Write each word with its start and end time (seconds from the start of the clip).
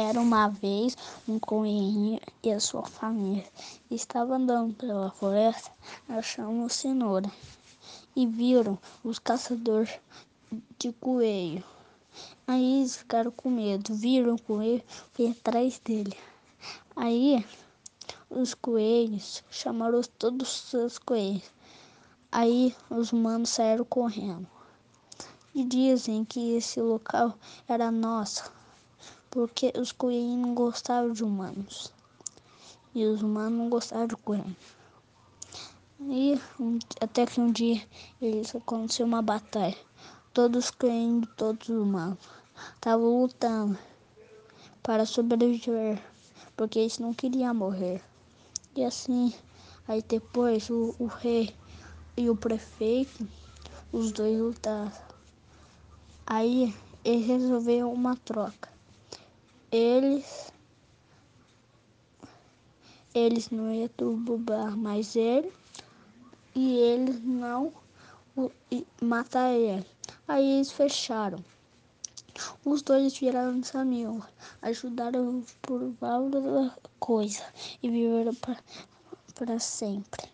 Era 0.00 0.20
uma 0.20 0.46
vez 0.46 0.96
um 1.26 1.40
coelhinho 1.40 2.20
e 2.40 2.52
a 2.52 2.60
sua 2.60 2.84
família 2.84 3.44
estavam 3.90 4.36
andando 4.36 4.72
pela 4.74 5.10
floresta 5.10 5.72
achando 6.08 6.68
cenoura 6.68 7.28
e 8.14 8.24
viram 8.24 8.78
os 9.02 9.18
caçadores 9.18 9.98
de 10.78 10.92
coelho. 10.92 11.64
Aí 12.46 12.78
eles 12.78 12.96
ficaram 12.96 13.32
com 13.32 13.50
medo, 13.50 13.92
viram 13.92 14.36
o 14.36 14.40
coelho 14.40 14.84
e 15.18 15.26
atrás 15.26 15.80
dele. 15.80 16.16
Aí 16.94 17.44
os 18.30 18.54
coelhos 18.54 19.42
chamaram 19.50 20.00
todos 20.16 20.48
os 20.48 20.70
seus 20.70 20.98
coelhos. 20.98 21.50
Aí 22.30 22.72
os 22.88 23.12
humanos 23.12 23.50
saíram 23.50 23.84
correndo. 23.84 24.46
E 25.52 25.64
dizem 25.64 26.24
que 26.24 26.54
esse 26.54 26.80
local 26.80 27.34
era 27.66 27.90
nosso 27.90 28.57
porque 29.30 29.72
os 29.78 29.92
coelhinhos 29.92 30.46
não 30.46 30.54
gostavam 30.54 31.12
de 31.12 31.22
humanos. 31.22 31.92
E 32.94 33.04
os 33.04 33.22
humanos 33.22 33.58
não 33.58 33.68
gostavam 33.68 34.06
de 34.06 34.16
coelhos. 34.16 34.56
E 36.00 36.40
um, 36.58 36.78
até 37.00 37.26
que 37.26 37.40
um 37.40 37.52
dia 37.52 37.82
eles 38.20 38.54
aconteceu 38.54 39.04
uma 39.04 39.20
batalha. 39.20 39.76
Todos 40.32 40.66
os 40.66 40.70
coelhinhos, 40.70 41.28
todos 41.36 41.68
os 41.68 41.82
humanos 41.82 42.18
estavam 42.74 43.22
lutando 43.22 43.78
para 44.82 45.04
sobreviver, 45.04 46.02
porque 46.56 46.78
eles 46.78 46.98
não 46.98 47.12
queriam 47.12 47.54
morrer. 47.54 48.02
E 48.74 48.84
assim, 48.84 49.34
aí 49.86 50.02
depois 50.02 50.70
o, 50.70 50.94
o 50.98 51.06
rei 51.06 51.54
e 52.16 52.30
o 52.30 52.36
prefeito, 52.36 53.28
os 53.92 54.12
dois 54.12 54.38
lutaram. 54.38 54.92
Aí 56.26 56.74
eles 57.04 57.26
resolveram 57.26 57.92
uma 57.92 58.16
troca 58.16 58.77
eles 59.70 60.52
eles 63.14 63.50
não 63.50 63.72
iam 63.72 63.88
turbar 63.88 64.76
mais 64.76 65.16
ele 65.16 65.52
e 66.54 66.76
eles 66.76 67.20
não 67.22 67.72
matar 69.00 69.52
ele. 69.52 69.86
Aí 70.26 70.44
eles 70.44 70.72
fecharam. 70.72 71.44
Os 72.64 72.82
dois 72.82 73.18
viraram 73.18 73.60
amigos, 73.74 74.24
ajudaram 74.62 75.44
por 75.62 75.90
várias 76.00 76.72
coisas 77.00 77.42
e 77.82 77.90
viveram 77.90 78.34
para 79.34 79.58
sempre. 79.58 80.26